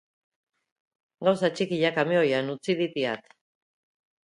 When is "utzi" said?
2.57-2.79